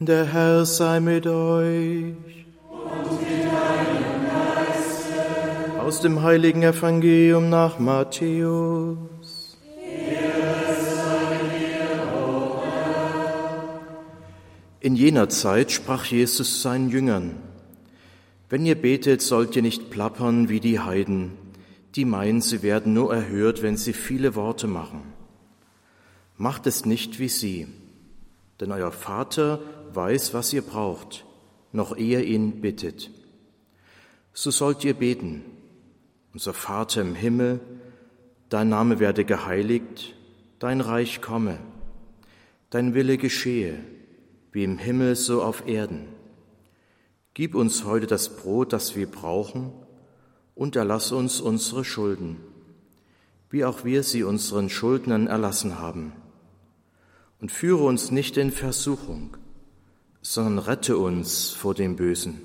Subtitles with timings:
[0.00, 2.16] Der Herr sei mit euch.
[2.68, 5.80] Und mit deinem Geiste.
[5.80, 9.56] Aus dem heiligen Evangelium nach Matthäus.
[14.80, 17.36] In jener Zeit sprach Jesus seinen Jüngern,
[18.50, 21.34] Wenn ihr betet, sollt ihr nicht plappern wie die Heiden,
[21.94, 25.02] die meinen, sie werden nur erhört, wenn sie viele Worte machen.
[26.36, 27.68] Macht es nicht wie sie,
[28.64, 29.60] denn euer Vater
[29.92, 31.26] weiß, was ihr braucht,
[31.72, 33.10] noch ehe ihn bittet.
[34.32, 35.44] So sollt ihr beten.
[36.32, 37.60] Unser Vater im Himmel,
[38.48, 40.14] dein Name werde geheiligt,
[40.60, 41.58] dein Reich komme,
[42.70, 43.78] dein Wille geschehe,
[44.50, 46.08] wie im Himmel so auf Erden.
[47.34, 49.72] Gib uns heute das Brot, das wir brauchen,
[50.54, 52.38] und erlass uns unsere Schulden,
[53.50, 56.12] wie auch wir sie unseren Schuldnern erlassen haben.
[57.44, 59.36] Und führe uns nicht in Versuchung,
[60.22, 62.40] sondern rette uns vor dem Bösen.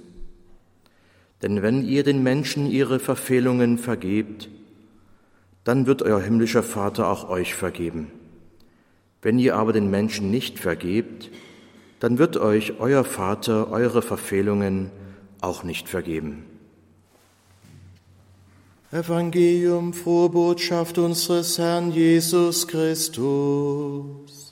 [1.41, 4.49] Denn wenn ihr den Menschen ihre Verfehlungen vergebt,
[5.63, 8.11] dann wird euer himmlischer Vater auch euch vergeben.
[9.21, 11.29] Wenn ihr aber den Menschen nicht vergebt,
[12.01, 14.91] dann wird euch euer Vater eure Verfehlungen
[15.39, 16.43] auch nicht vergeben.
[18.91, 24.48] Evangelium, frohe Botschaft unseres Herrn Jesus Christus.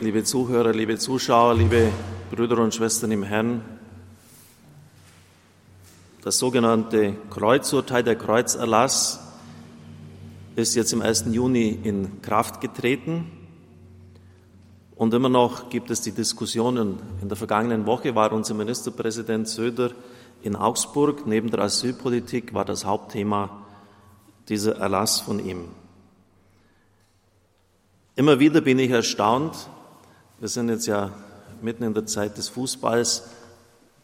[0.00, 1.92] Liebe Zuhörer, liebe Zuschauer, liebe
[2.30, 3.62] Brüder und Schwestern im Herrn,
[6.22, 9.20] das sogenannte Kreuzurteil, der Kreuzerlass,
[10.56, 11.26] ist jetzt im 1.
[11.30, 13.30] Juni in Kraft getreten.
[14.96, 16.98] Und immer noch gibt es die Diskussionen.
[17.20, 19.90] In der vergangenen Woche war unser Ministerpräsident Söder
[20.42, 21.26] in Augsburg.
[21.26, 23.62] Neben der Asylpolitik war das Hauptthema
[24.52, 25.64] dieser Erlass von ihm.
[28.16, 29.56] Immer wieder bin ich erstaunt,
[30.40, 31.10] wir sind jetzt ja
[31.62, 33.30] mitten in der Zeit des Fußballs,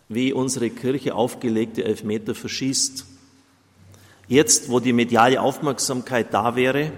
[0.09, 3.05] wie unsere Kirche aufgelegte Elfmeter verschießt.
[4.27, 6.93] Jetzt, wo die mediale Aufmerksamkeit da wäre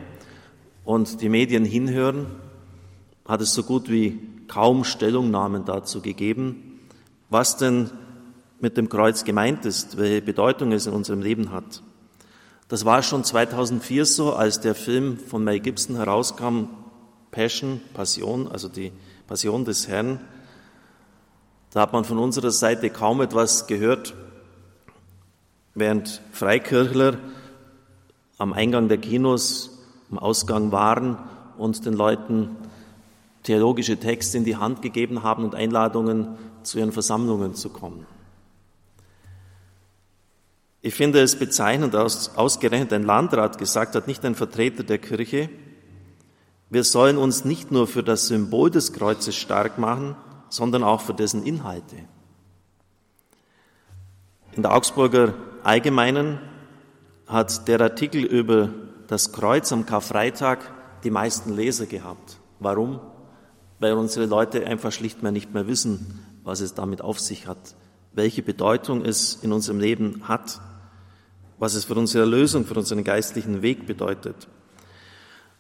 [0.85, 2.27] und die Medien hinhören,
[3.27, 6.79] hat es so gut wie kaum Stellungnahmen dazu gegeben,
[7.31, 7.91] was denn
[8.61, 11.83] mit dem Kreuz gemeint ist, welche Bedeutung es in unserem Leben hat.
[12.71, 16.69] Das war schon 2004 so, als der Film von Mel Gibson herauskam,
[17.33, 18.93] Passion, Passion, also die
[19.27, 20.21] Passion des Herrn.
[21.73, 24.15] Da hat man von unserer Seite kaum etwas gehört,
[25.75, 27.19] während Freikirchler
[28.39, 29.81] am Eingang der Kinos,
[30.13, 31.19] am Ausgang waren
[31.59, 32.57] und den Leuten
[33.43, 38.07] theologische Texte in die Hand gegeben haben und Einladungen zu ihren Versammlungen zu kommen.
[40.83, 45.51] Ich finde es bezeichnend, dass ausgerechnet ein Landrat gesagt hat, nicht ein Vertreter der Kirche,
[46.71, 50.15] wir sollen uns nicht nur für das Symbol des Kreuzes stark machen,
[50.49, 51.97] sondern auch für dessen Inhalte.
[54.53, 56.39] In der Augsburger Allgemeinen
[57.27, 58.71] hat der Artikel über
[59.09, 60.59] das Kreuz am Karfreitag
[61.03, 62.39] die meisten Leser gehabt.
[62.61, 63.01] Warum?
[63.81, 67.75] Weil unsere Leute einfach schlicht mehr nicht mehr wissen, was es damit auf sich hat,
[68.13, 70.61] welche Bedeutung es in unserem Leben hat,
[71.59, 74.49] was es für unsere Erlösung, für unseren geistlichen Weg bedeutet.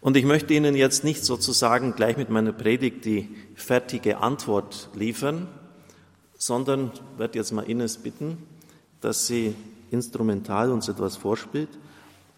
[0.00, 5.46] Und ich möchte Ihnen jetzt nicht sozusagen gleich mit meiner Predigt die fertige Antwort liefern,
[6.38, 8.38] sondern werde jetzt mal Ines bitten,
[9.02, 9.54] dass sie
[9.90, 11.68] instrumental uns etwas vorspielt.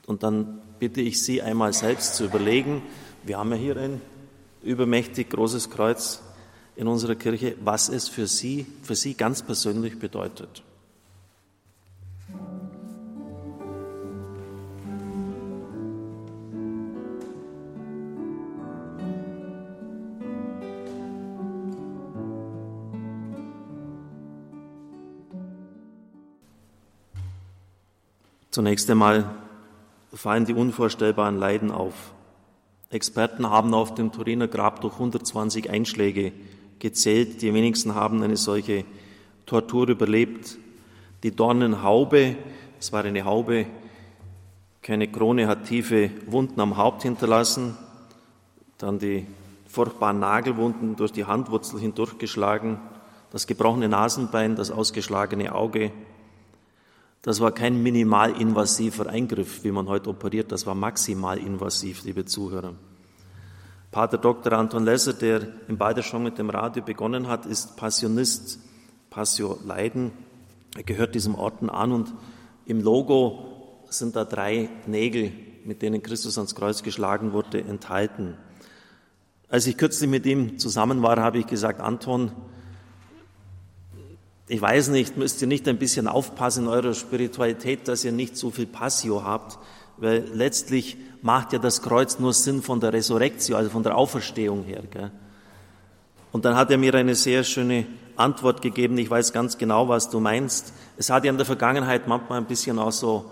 [0.06, 2.82] Und dann bitte ich Sie einmal selbst zu überlegen,
[3.24, 4.00] wir haben ja hier ein
[4.64, 6.20] übermächtig großes Kreuz
[6.76, 10.62] in unserer Kirche, was es für Sie, für Sie ganz persönlich bedeutet.
[28.52, 29.30] Zunächst einmal
[30.12, 32.12] fallen die unvorstellbaren Leiden auf.
[32.90, 36.34] Experten haben auf dem Turiner Grab durch 120 Einschläge
[36.82, 37.40] gezählt.
[37.40, 38.84] Die wenigsten haben eine solche
[39.46, 40.58] Tortur überlebt.
[41.22, 42.36] Die Dornenhaube,
[42.80, 43.66] es war eine Haube,
[44.82, 47.78] keine Krone, hat tiefe Wunden am Haupt hinterlassen.
[48.78, 49.26] Dann die
[49.68, 52.78] furchtbaren Nagelwunden durch die Handwurzel hindurchgeschlagen.
[53.30, 55.92] Das gebrochene Nasenbein, das ausgeschlagene Auge,
[57.22, 62.74] das war kein minimalinvasiver Eingriff, wie man heute operiert, das war maximalinvasiv, liebe Zuhörer.
[63.92, 64.54] Pater Dr.
[64.54, 68.58] Anton Lesser, der im Balderschwang mit dem Radio begonnen hat, ist Passionist,
[69.10, 70.12] Passio Leiden.
[70.74, 72.14] Er gehört diesem Orden an und
[72.64, 75.32] im Logo sind da drei Nägel
[75.66, 78.38] mit denen Christus ans Kreuz geschlagen wurde, enthalten.
[79.48, 82.32] Als ich kürzlich mit ihm zusammen war, habe ich gesagt, Anton,
[84.48, 88.38] ich weiß nicht, müsst ihr nicht ein bisschen aufpassen in eurer Spiritualität, dass ihr nicht
[88.38, 89.58] so viel Passio habt,
[89.98, 94.64] weil letztlich macht ja das Kreuz nur Sinn von der Resurrektion, also von der Auferstehung
[94.64, 94.82] her.
[94.90, 95.10] Gell?
[96.32, 97.86] Und dann hat er mir eine sehr schöne
[98.16, 98.98] Antwort gegeben.
[98.98, 100.72] Ich weiß ganz genau, was du meinst.
[100.96, 103.30] Es hat ja in der Vergangenheit manchmal ein bisschen auch so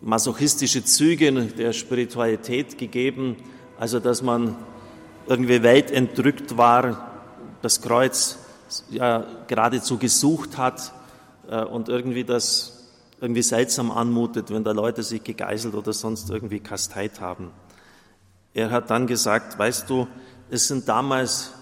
[0.00, 3.36] masochistische Züge der Spiritualität gegeben,
[3.78, 4.56] also dass man
[5.26, 7.10] irgendwie weltentrückt war,
[7.62, 8.38] das Kreuz
[8.90, 10.92] ja geradezu gesucht hat
[11.50, 12.79] äh, und irgendwie das
[13.20, 17.50] irgendwie seltsam anmutet, wenn da Leute sich gegeißelt oder sonst irgendwie kasteit haben.
[18.54, 20.08] Er hat dann gesagt, weißt du,
[20.50, 21.52] es sind damals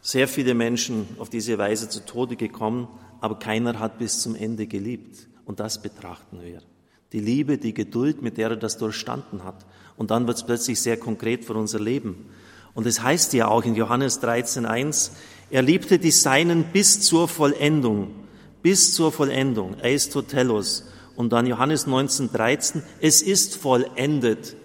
[0.00, 2.88] sehr viele Menschen auf diese Weise zu Tode gekommen,
[3.20, 5.28] aber keiner hat bis zum Ende geliebt.
[5.44, 6.60] Und das betrachten wir.
[7.12, 9.64] Die Liebe, die Geduld, mit der er das durchstanden hat.
[9.96, 12.26] Und dann wird es plötzlich sehr konkret für unser Leben.
[12.74, 15.12] Und es heißt ja auch in Johannes 13.1,
[15.50, 18.10] er liebte die Seinen bis zur Vollendung,
[18.62, 20.84] bis zur Vollendung, Eistotelos.
[21.16, 24.56] Und dann Johannes 19.13, es ist vollendet.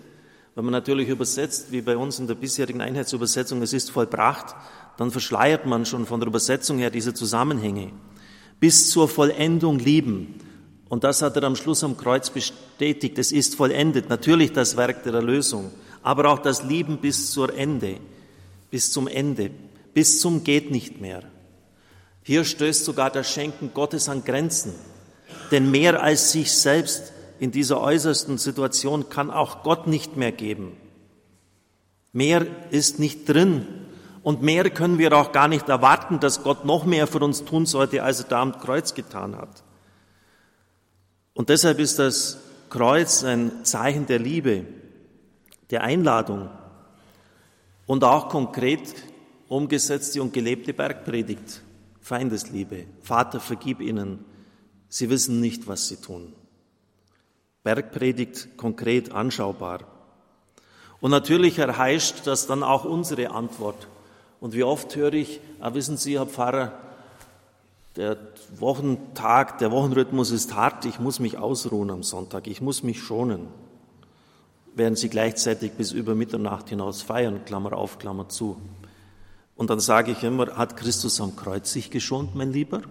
[0.55, 4.55] Wenn man natürlich übersetzt, wie bei uns in der bisherigen Einheitsübersetzung, es ist vollbracht,
[4.97, 7.91] dann verschleiert man schon von der Übersetzung her diese Zusammenhänge.
[8.59, 10.35] Bis zur Vollendung lieben.
[10.89, 13.17] Und das hat er am Schluss am Kreuz bestätigt.
[13.19, 14.09] Es ist vollendet.
[14.09, 17.97] Natürlich das Werk der Erlösung, aber auch das Lieben bis zur Ende,
[18.71, 19.51] bis zum Ende,
[19.93, 21.23] bis zum geht nicht mehr.
[22.23, 24.73] Hier stößt sogar das Schenken Gottes an Grenzen.
[25.51, 30.75] Denn mehr als sich selbst in dieser äußersten Situation kann auch Gott nicht mehr geben.
[32.11, 33.65] Mehr ist nicht drin
[34.23, 37.65] und mehr können wir auch gar nicht erwarten, dass Gott noch mehr für uns tun
[37.65, 39.63] sollte, als er da am Kreuz getan hat.
[41.33, 42.37] Und deshalb ist das
[42.69, 44.65] Kreuz ein Zeichen der Liebe,
[45.71, 46.49] der Einladung
[47.85, 48.93] und auch konkret
[49.47, 51.61] umgesetzte und gelebte Bergpredigt,
[52.01, 52.85] Feindesliebe.
[53.01, 54.25] Vater, vergib ihnen,
[54.89, 56.33] sie wissen nicht, was sie tun.
[57.63, 59.81] Bergpredigt konkret anschaubar.
[61.01, 63.87] Und natürlich erheischt das dann auch unsere Antwort.
[64.41, 66.73] Und wie oft höre ich, ah, wissen Sie, Herr Pfarrer,
[67.95, 68.17] der
[68.57, 73.47] Wochentag, der Wochenrhythmus ist hart, ich muss mich ausruhen am Sonntag, ich muss mich schonen,
[74.75, 78.57] während sie gleichzeitig bis über Mitternacht hinaus feiern, Klammer auf, Klammer zu.
[79.55, 82.81] Und dann sage ich immer, hat Christus am Kreuz sich geschont, mein Lieber?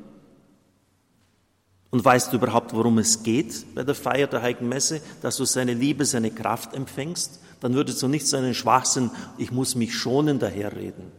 [1.91, 5.45] Und weißt du überhaupt, worum es geht bei der Feier der Heiligen Messe, dass du
[5.45, 7.41] seine Liebe, seine Kraft empfängst?
[7.61, 11.11] Dann würdest du nicht seinen Schwachsinn, ich muss mich schonen, daherreden.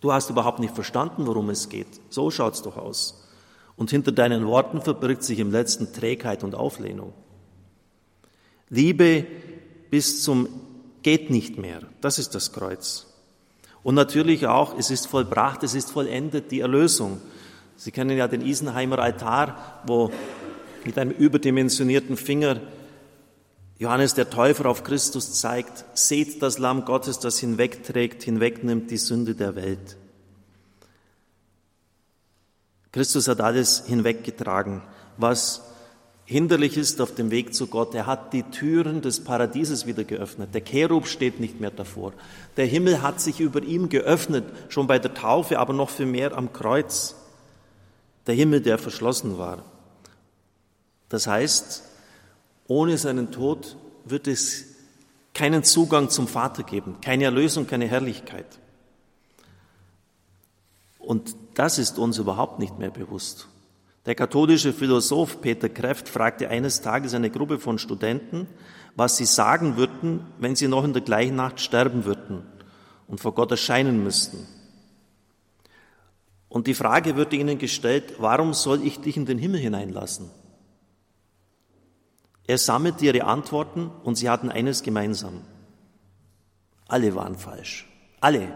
[0.00, 2.00] Du hast überhaupt nicht verstanden, worum es geht.
[2.10, 3.26] So schaut's doch aus.
[3.76, 7.12] Und hinter deinen Worten verbirgt sich im letzten Trägheit und Auflehnung.
[8.70, 9.26] Liebe
[9.90, 10.48] bis zum
[11.02, 11.80] geht nicht mehr.
[12.00, 13.06] Das ist das Kreuz.
[13.82, 17.20] Und natürlich auch, es ist vollbracht, es ist vollendet, die Erlösung.
[17.76, 20.10] Sie kennen ja den Isenheimer Altar, wo
[20.84, 22.60] mit einem überdimensionierten Finger
[23.78, 29.34] Johannes der Täufer auf Christus zeigt, seht das Lamm Gottes, das hinwegträgt, hinwegnimmt die Sünde
[29.34, 29.98] der Welt.
[32.92, 34.80] Christus hat alles hinweggetragen,
[35.18, 35.60] was
[36.24, 37.94] hinderlich ist auf dem Weg zu Gott.
[37.94, 40.54] Er hat die Türen des Paradieses wieder geöffnet.
[40.54, 42.14] Der Cherub steht nicht mehr davor.
[42.56, 46.34] Der Himmel hat sich über ihm geöffnet, schon bei der Taufe, aber noch viel mehr
[46.34, 47.14] am Kreuz.
[48.26, 49.64] Der Himmel, der verschlossen war.
[51.08, 51.82] Das heißt,
[52.66, 54.64] ohne seinen Tod wird es
[55.34, 58.46] keinen Zugang zum Vater geben, keine Erlösung, keine Herrlichkeit.
[60.98, 63.46] Und das ist uns überhaupt nicht mehr bewusst.
[64.06, 68.46] Der katholische Philosoph Peter Kreft fragte eines Tages eine Gruppe von Studenten,
[68.94, 72.42] was sie sagen würden, wenn sie noch in der gleichen Nacht sterben würden
[73.08, 74.46] und vor Gott erscheinen müssten.
[76.56, 80.30] Und die Frage würde ihnen gestellt, warum soll ich dich in den Himmel hineinlassen?
[82.46, 85.42] Er sammelte ihre Antworten und sie hatten eines gemeinsam.
[86.88, 87.86] Alle waren falsch.
[88.22, 88.54] Alle.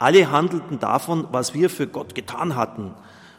[0.00, 2.92] Alle handelten davon, was wir für Gott getan hatten,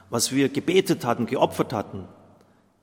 [0.09, 2.07] was wir gebetet hatten, geopfert hatten.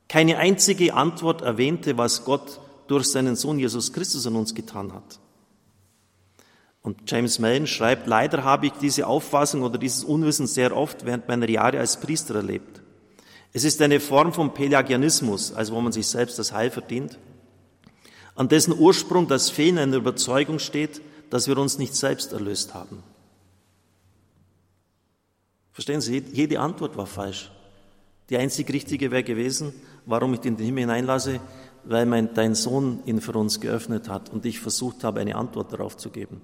[0.07, 5.19] Keine einzige Antwort erwähnte, was Gott durch seinen Sohn Jesus Christus an uns getan hat.
[6.82, 11.28] Und James Mellon schreibt, leider habe ich diese Auffassung oder dieses Unwissen sehr oft während
[11.28, 12.80] meiner Jahre als Priester erlebt.
[13.52, 17.18] Es ist eine Form von Pelagianismus, also wo man sich selbst das Heil verdient,
[18.34, 23.02] an dessen Ursprung das Fehlen einer Überzeugung steht, dass wir uns nicht selbst erlöst haben.
[25.72, 27.50] Verstehen Sie, jede Antwort war falsch.
[28.30, 29.72] Die einzig richtige wäre gewesen,
[30.06, 31.40] warum ich den Himmel hineinlasse,
[31.84, 35.72] weil mein, dein Sohn ihn für uns geöffnet hat und ich versucht habe, eine Antwort
[35.72, 36.40] darauf zu geben.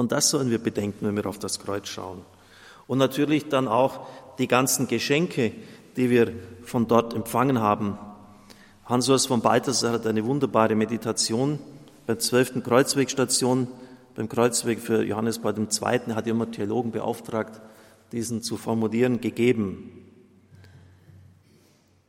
[0.00, 2.22] Und das sollen wir bedenken, wenn wir auf das Kreuz schauen.
[2.86, 4.06] Und natürlich dann auch
[4.38, 5.52] die ganzen Geschenke,
[5.98, 7.98] die wir von dort empfangen haben.
[8.86, 11.58] Hans-Urs von Balthasar hat eine wunderbare Meditation
[12.06, 12.64] bei der 12.
[12.64, 13.68] Kreuzwegstation,
[14.14, 16.14] beim Kreuzweg für Johannes Paul II.
[16.14, 17.60] hat immer Theologen beauftragt,
[18.10, 19.92] diesen zu formulieren, gegeben.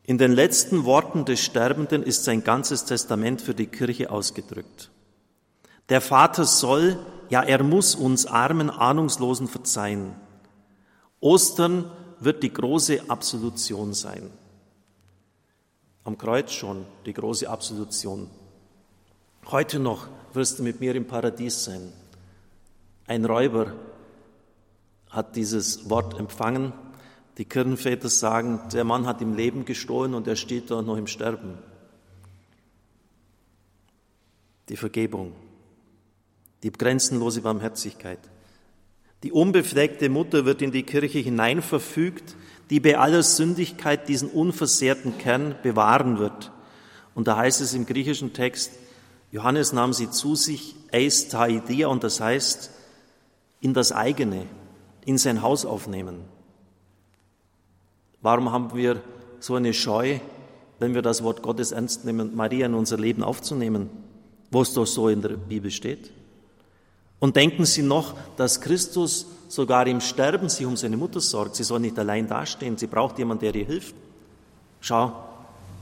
[0.04, 4.92] In den letzten Worten des Sterbenden ist sein ganzes Testament für die Kirche ausgedrückt.
[5.92, 6.98] Der Vater soll,
[7.30, 10.16] ja er muss uns armen Ahnungslosen verzeihen.
[11.20, 14.30] Ostern wird die große Absolution sein.
[16.06, 18.30] Am Kreuz schon die große Absolution.
[19.48, 21.92] Heute noch wirst du mit mir im Paradies sein.
[23.06, 23.74] Ein Räuber
[25.10, 26.72] hat dieses Wort empfangen.
[27.38, 31.08] Die Kirchenväter sagen, der Mann hat im Leben gestohlen und er steht da noch im
[31.08, 31.58] Sterben.
[34.70, 35.34] Die Vergebung,
[36.64, 38.20] die grenzenlose Barmherzigkeit.
[39.24, 42.36] Die unbefleckte Mutter wird in die Kirche hineinverfügt,
[42.70, 46.52] die bei aller Sündigkeit diesen unversehrten Kern bewahren wird.
[47.14, 48.72] Und da heißt es im griechischen Text,
[49.32, 52.72] Johannes nahm sie zu sich, eis taidia, und das heißt,
[53.62, 54.46] in das eigene,
[55.06, 56.22] in sein Haus aufnehmen.
[58.22, 59.02] Warum haben wir
[59.40, 60.20] so eine Scheu,
[60.80, 63.90] wenn wir das Wort Gottes ernst nehmen, Maria in unser Leben aufzunehmen,
[64.50, 66.12] wo es doch so in der Bibel steht?
[67.22, 71.56] Und denken Sie noch, dass Christus sogar im Sterben sich um seine Mutter sorgt.
[71.56, 73.94] Sie soll nicht allein dastehen, sie braucht jemanden, der ihr hilft.
[74.80, 75.14] Schau,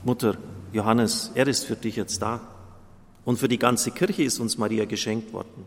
[0.04, 0.36] Mutter,
[0.72, 2.40] Johannes, er ist für dich jetzt da.
[3.24, 5.64] Und für die ganze Kirche ist uns Maria geschenkt worden.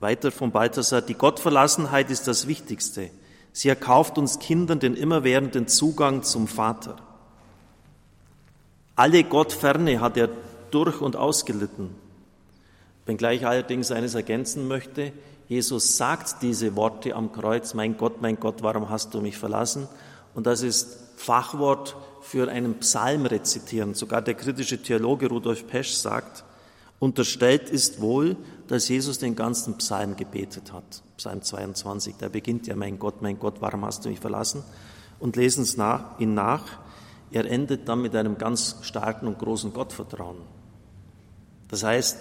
[0.00, 3.10] Weiter von Balthasar, die Gottverlassenheit ist das Wichtigste.
[3.52, 6.96] Sie erkauft uns Kindern den immerwährenden Zugang zum Vater.
[8.96, 10.28] Alle Gottferne hat er
[10.70, 11.94] durch und ausgelitten.
[13.06, 15.12] Wenngleich allerdings eines ergänzen möchte,
[15.48, 19.88] Jesus sagt diese Worte am Kreuz, mein Gott, mein Gott, warum hast du mich verlassen?
[20.32, 23.94] Und das ist Fachwort für einen Psalm rezitieren.
[23.94, 26.44] Sogar der kritische Theologe Rudolf Pesch sagt,
[27.00, 28.36] Unterstellt ist wohl,
[28.68, 31.02] dass Jesus den ganzen Psalm gebetet hat.
[31.16, 34.62] Psalm 22, da beginnt ja, mein Gott, mein Gott, warum hast du mich verlassen?
[35.18, 36.64] Und lesen es nach, ihn nach.
[37.32, 40.36] Er endet dann mit einem ganz starken und großen Gottvertrauen.
[41.68, 42.18] Das heißt,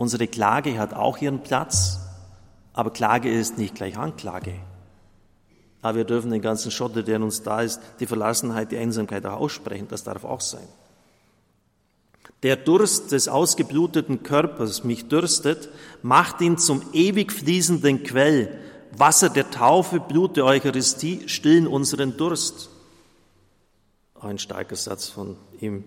[0.00, 2.00] unsere Klage hat auch ihren Platz,
[2.72, 4.54] aber Klage ist nicht gleich Anklage.
[5.82, 9.26] Aber wir dürfen den ganzen Schotter, der in uns da ist, die Verlassenheit, die Einsamkeit
[9.26, 9.88] auch aussprechen.
[9.88, 10.66] Das darf auch sein.
[12.42, 15.68] Der Durst des ausgebluteten Körpers mich dürstet,
[16.02, 18.58] macht ihn zum ewig fließenden Quell.
[18.96, 22.70] Wasser der Taufe, Blut der Eucharistie stillen unseren Durst.
[24.18, 25.84] Ein starker Satz von ihm.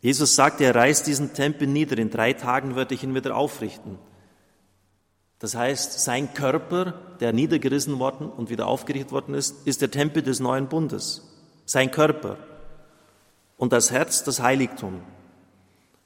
[0.00, 1.98] Jesus sagt, er reißt diesen Tempel nieder.
[1.98, 3.98] In drei Tagen werde ich ihn wieder aufrichten.
[5.38, 10.22] Das heißt, sein Körper, der niedergerissen worden und wieder aufgerichtet worden ist, ist der Tempel
[10.22, 11.22] des neuen Bundes.
[11.64, 12.38] Sein Körper
[13.56, 15.00] und das Herz das Heiligtum.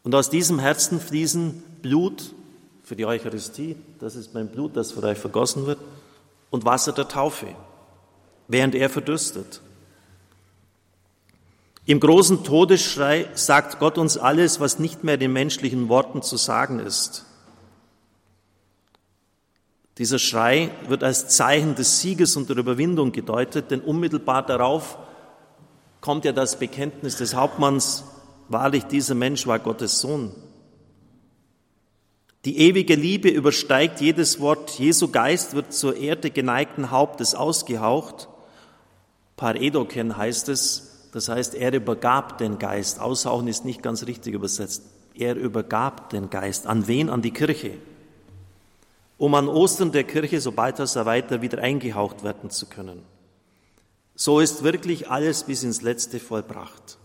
[0.03, 2.35] Und aus diesem Herzen fließen Blut
[2.83, 5.79] für die Eucharistie, das ist mein Blut, das für euch vergossen wird,
[6.51, 7.47] und Wasser der Taufe,
[8.49, 9.63] während er verdürstet.
[11.85, 16.79] Im großen Todesschrei sagt Gott uns alles, was nicht mehr den menschlichen Worten zu sagen
[16.79, 17.27] ist.
[19.99, 24.97] Dieser Schrei wird als Zeichen des Sieges und der Überwindung gedeutet, denn unmittelbar darauf
[26.01, 28.05] kommt ja das Bekenntnis des Hauptmanns,
[28.49, 30.33] wahrlich dieser Mensch war Gottes Sohn.
[32.45, 34.79] Die ewige Liebe übersteigt jedes Wort.
[34.79, 38.29] Jesu Geist wird zur Erde geneigten Hauptes ausgehaucht.
[39.37, 42.99] Par edoken heißt es, das heißt, er übergab den Geist.
[42.99, 44.83] Aushauchen ist nicht ganz richtig übersetzt.
[45.15, 46.67] Er übergab den Geist.
[46.67, 47.11] An wen?
[47.11, 47.75] An die Kirche.
[49.19, 53.03] Um an Ostern der Kirche, sobald das er weiter wieder eingehaucht werden zu können.
[54.15, 56.99] So ist wirklich alles bis ins Letzte vollbracht.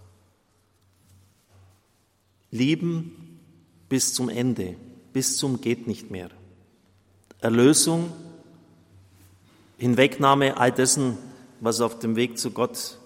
[2.49, 3.39] Lieben
[3.89, 4.77] bis zum Ende,
[5.11, 6.29] bis zum geht nicht mehr.
[7.41, 8.11] Erlösung,
[9.77, 11.17] Hinwegnahme all dessen,
[11.59, 12.97] was auf dem Weg zu Gott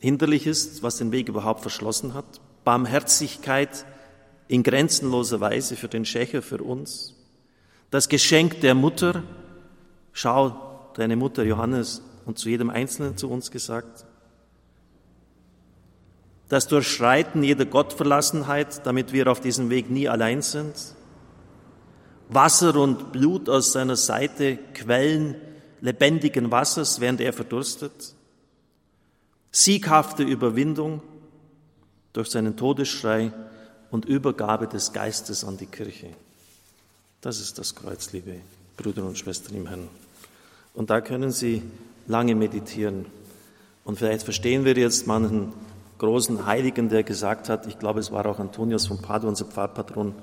[0.00, 2.40] hinderlich ist, was den Weg überhaupt verschlossen hat.
[2.64, 3.84] Barmherzigkeit
[4.48, 7.14] in grenzenloser Weise für den Schächer, für uns.
[7.90, 9.22] Das Geschenk der Mutter,
[10.12, 14.04] schau, deine Mutter Johannes, und zu jedem Einzelnen zu uns gesagt.
[16.48, 20.74] Das Durchschreiten jeder Gottverlassenheit, damit wir auf diesem Weg nie allein sind.
[22.28, 25.36] Wasser und Blut aus seiner Seite, Quellen
[25.80, 28.15] lebendigen Wassers, während er verdurstet.
[29.56, 31.00] Sieghafte Überwindung
[32.12, 33.32] durch seinen Todesschrei
[33.90, 36.08] und Übergabe des Geistes an die Kirche.
[37.22, 38.34] Das ist das Kreuz, liebe
[38.76, 39.88] Brüder und Schwestern im Herrn.
[40.74, 41.62] Und da können Sie
[42.06, 43.06] lange meditieren.
[43.82, 45.54] Und vielleicht verstehen wir jetzt manchen
[45.96, 50.14] großen Heiligen, der gesagt hat, ich glaube, es war auch Antonius von Padua, unser Pfarrpatron,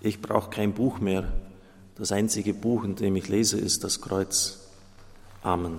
[0.00, 1.30] ich brauche kein Buch mehr.
[1.96, 4.60] Das einzige Buch, in dem ich lese, ist das Kreuz.
[5.42, 5.76] Amen.